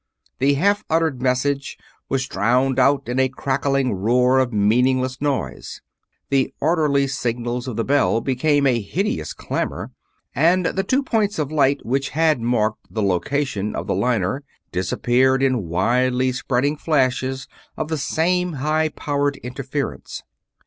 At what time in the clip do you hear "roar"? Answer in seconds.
3.93-4.39